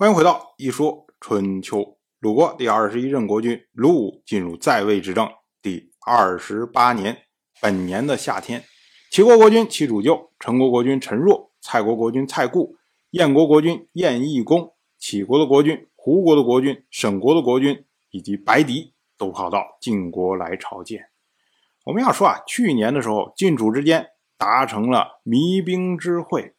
[0.00, 1.78] 欢迎回到《一说春秋》。
[2.20, 5.28] 鲁国第二十一任国君鲁武进入在位执政
[5.60, 7.18] 第二十八年，
[7.60, 8.64] 本年的夏天，
[9.10, 12.76] 齐国国君齐主就、陈国国君陈若、蔡国国君蔡固、
[13.10, 21.10] 燕国国君燕懿公、杞国的国君、胡国的国君、沈国的国君以及白狄都跑到晋国来朝见。
[21.84, 24.06] 我们要说啊，去年的时候，晋楚之间
[24.38, 26.54] 达成了弭兵之会，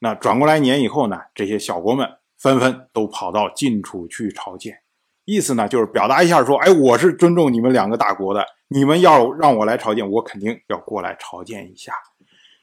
[0.00, 2.18] 那转过来年以后呢，这些小国们。
[2.42, 4.76] 纷纷都跑到晋楚去朝见，
[5.24, 11.92] 意思呢就是表达一下说，哎，我是尊重你们两个大国的，你们要让我来朝见，我肯定要过来朝见一下。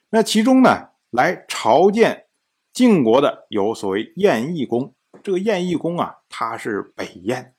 [0.09, 2.25] 那其中呢，来朝见
[2.73, 4.93] 晋国的有所谓燕懿公，
[5.23, 7.53] 这个燕懿公啊，他是北燕。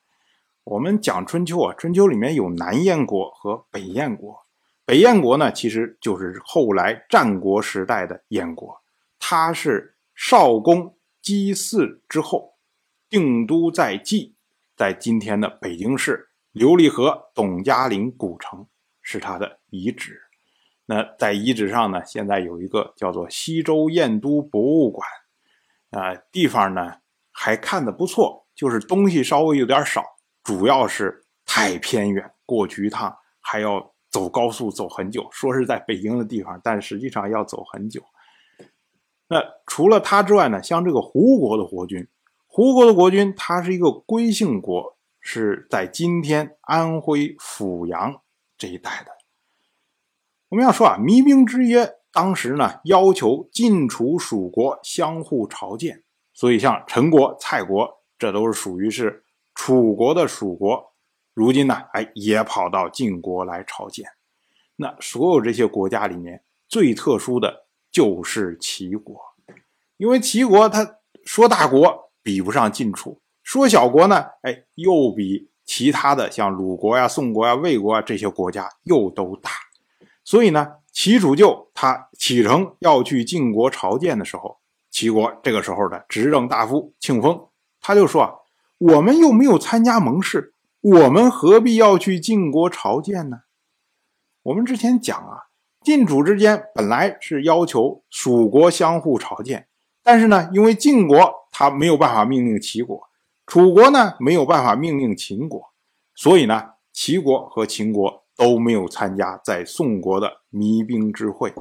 [0.65, 4.39] 我们讲春秋啊，春秋里面有南燕国和北燕国，
[4.85, 8.79] 北燕国呢，其实就是后来战国时代的燕国，
[9.19, 10.95] 他是少公。
[11.31, 12.55] 姬嗣之后，
[13.09, 14.33] 定都在蓟，
[14.77, 18.67] 在今天的北京市琉璃河董家岭古城
[19.01, 20.21] 是他的遗址。
[20.87, 25.09] 那在遗址上呢，现在有一个叫做西周燕都博物馆，
[25.91, 26.95] 啊，地方呢
[27.31, 30.05] 还看的不错，就是东西稍微有点少，
[30.43, 35.29] 主要是太偏远，过去一趟还要走高速走很久。
[35.31, 38.03] 说是在北京的地方，但实际上要走很久。
[39.33, 40.61] 那除了他之外呢？
[40.61, 42.05] 像这个胡国的国君，
[42.49, 48.23] 胡国的国君，他是一个归姓国，是在今天安徽阜阳
[48.59, 49.13] 这一带的。
[50.49, 56.03] 我们要说啊，弭兵之约当时呢，要求晋楚蜀国相互朝见，
[56.35, 59.23] 所以像陈国、蔡国，这都是属于是
[59.55, 60.93] 楚国的蜀国，
[61.35, 64.07] 如今呢，哎，也跑到晋国来朝见。
[64.75, 67.67] 那所有这些国家里面，最特殊的。
[67.91, 69.21] 就是齐国，
[69.97, 79.51] 因为齐国他说大国比不上晋楚，说小国呢，哎，又比其他的像鲁国呀、宋国呀、魏国啊这些国家又都大，
[80.25, 84.61] 所以呢，齐楚就他启程要去晋国朝见的时候，
[84.91, 87.49] 齐国这个时候的执政大夫庆丰
[87.81, 88.35] 他就说啊，
[88.79, 93.41] 我们又没有参加盟誓，我们何必要去晋国朝见呢？
[94.45, 95.50] 我们之前讲啊。
[95.83, 99.67] 晋楚之间本来是要求蜀国相互朝见，
[100.03, 103.01] 但是呢，因为晋国他没有办法命令齐国，
[103.47, 105.73] 楚国呢没有办法命令秦国，
[106.15, 111.55] 所以呢，齐国和秦国都没有参加在宋国的弭兵之会。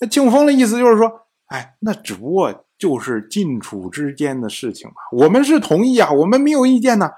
[0.00, 1.08] 那庆丰的意思就是说，
[1.46, 7.08] 哎，那只不过就是晋楚之间的事情嘛，我们是同意啊，我们没有意见呢，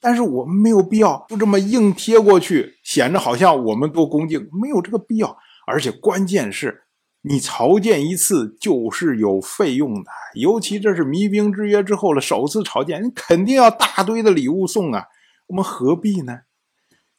[0.00, 5.38] 但是我们没有必要就这么硬贴过去，显得好像我们多恭敬，没有这个必要。
[5.66, 6.82] 而且关键是，
[7.22, 15.04] 你朝见一次就是有费用的，尤其这是弭兵之约之后了，首次朝见，你肯定要大堆的礼物送啊，
[15.46, 16.40] 我们何必呢？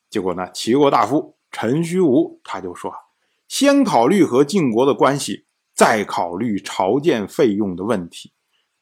[0.09, 2.93] 结果呢，齐国大夫陈虚无他就说
[3.47, 8.33] ：“先考虑和晋国的关系，再考虑朝见费用的问题，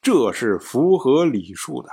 [0.02, 1.88] 这是符合礼数的。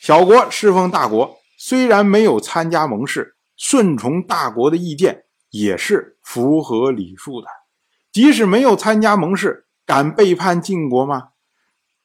[0.00, 5.23] 小国侍奉大国，虽然没有参加盟誓，顺从大国的意见。”
[5.54, 7.46] 也是符合礼数的，
[8.10, 11.28] 即使没有参加盟誓，敢背叛晋国吗？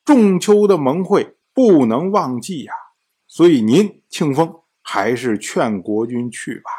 [0.06, 2.74] 仲秋的盟会不能忘记呀。
[3.26, 6.70] 所以您庆丰还是劝国君去吧。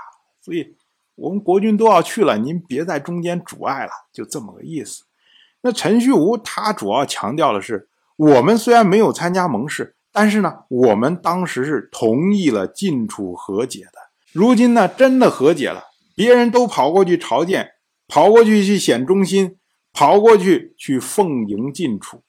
[0.40, 0.76] 所以
[1.16, 5.02] 我们国君都要去了，您别在中间阻碍了，就这么个意思。
[5.62, 13.98] 那陈旭吴他主要强调的是，我们虽然没有参加盟誓，但是呢，我们当时是同意了晋楚和解的。
[14.32, 15.89] 如今呢，真的和解了。
[16.20, 17.70] 别人都跑过去朝见，
[18.06, 19.56] 跑过去去显忠心，
[19.90, 22.22] 跑过去去奉迎晋楚，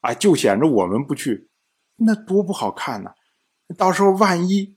[0.00, 1.48] 啊，就显着我们不去，
[1.98, 3.12] 那多不好看呐！
[3.78, 4.74] 到时候万一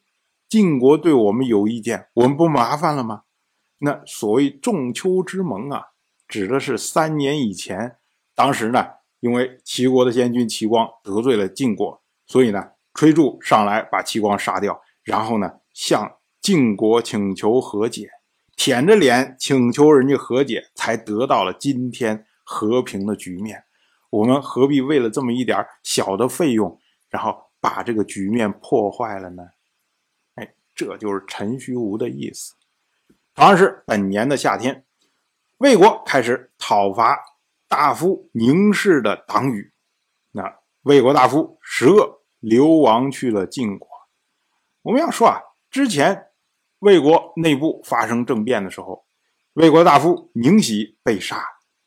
[0.47, 3.23] 晋国对我们有意见，我们不麻烦了吗？
[3.79, 5.85] 那所谓仲秋之盟啊，
[6.27, 7.95] 指的是三年以前，
[8.35, 8.85] 当时呢，
[9.19, 18.11] 因为齐国的先君齐光得罪了晋国，所以呢，崔杼上来把齐光杀掉，然后呢，向晋国请求和解。
[18.59, 23.63] 舔着脸请求人家和解，才得到了今天和平的局面。
[24.09, 26.77] 我们何必为了这么一点小的费用，
[27.09, 29.43] 然后把这个局面破坏了呢？
[30.35, 32.53] 哎，这就是陈虚无的意思。
[33.33, 34.83] 同样是本年的夏天，
[35.59, 37.17] 魏国开始讨伐
[37.69, 39.71] 大夫宁氏的党羽，
[40.33, 43.87] 那魏国大夫石恶流亡去了晋国。
[44.81, 45.39] 我们要说啊，
[45.71, 46.25] 之前。
[46.79, 49.05] 魏国内部发生政变的时候，
[49.53, 51.43] 魏国大夫宁喜被杀。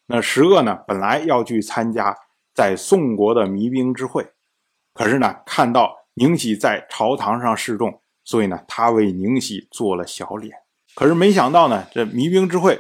[0.06, 2.14] 那石恶呢，本来要去参加
[2.54, 4.32] 在宋国的弭兵之会，
[4.92, 10.54] 可是呢，看到宁喜在朝堂上示众，所以呢，他为宁喜做了小脸。
[10.94, 12.78] 可是没想到呢，这弭兵之会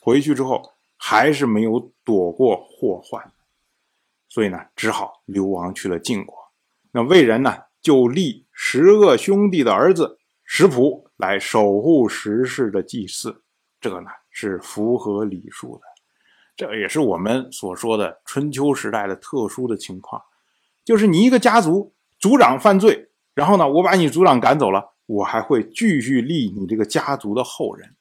[0.00, 3.32] 回去之后，还是没有躲过祸患，
[4.28, 6.36] 所以呢，只好流亡去了晋国。
[6.90, 13.42] 那魏人呢，就立十个兄弟的儿子石普来守护石室的祭祀，
[13.80, 15.82] 这个呢是符合礼数的。
[16.56, 20.22] 这也是我们所说的春秋时代的特殊的情况，
[20.84, 27.94] 就是你一个家族族长犯罪，然后呢，我把你族长赶走了，我还会继续立你这个家族的后人，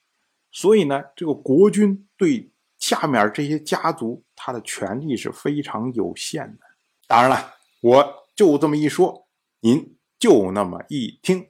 [0.52, 2.50] 所以呢，这个国君对
[2.80, 6.60] 下面这些家族他的权力是非常有限的。
[7.08, 9.28] 当然了，我就这么一说，
[9.60, 11.50] 您就那么一听，